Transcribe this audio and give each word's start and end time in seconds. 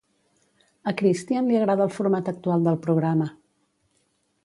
A 0.91 0.93
Christian 1.01 1.51
li 1.51 1.59
agrada 1.61 1.87
el 1.89 1.93
format 1.99 2.35
actual 2.35 2.69
del 2.71 2.83
programa. 2.87 3.33